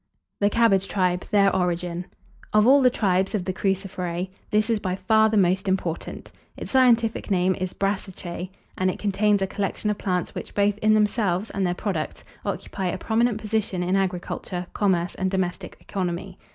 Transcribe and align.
THE 0.39 0.49
CABBAGE 0.49 0.87
TRIBE: 0.87 1.25
THEIR 1.29 1.55
ORIGIN. 1.55 2.07
Of 2.53 2.65
all 2.65 2.81
the 2.81 2.89
tribes 2.89 3.35
of 3.35 3.45
the 3.45 3.53
Cruciferae 3.53 4.31
this 4.49 4.67
is 4.67 4.79
by 4.79 4.95
far 4.95 5.29
the 5.29 5.37
most 5.37 5.67
important. 5.67 6.31
Its 6.57 6.71
scientific 6.71 7.29
name 7.29 7.53
is 7.59 7.75
Brassiceae, 7.75 8.49
and 8.79 8.89
it 8.89 8.97
contains 8.97 9.43
a 9.43 9.45
collection 9.45 9.91
of 9.91 9.99
plants 9.99 10.33
which, 10.33 10.55
both 10.55 10.79
in 10.79 10.95
themselves 10.95 11.51
and 11.51 11.67
their 11.67 11.75
products, 11.75 12.23
occupy 12.43 12.87
a 12.87 12.97
prominent 12.97 13.39
position 13.39 13.83
in 13.83 13.95
agriculture, 13.95 14.65
commerce, 14.73 15.13
and 15.13 15.29
domestic 15.29 15.77
economy. 15.79 16.39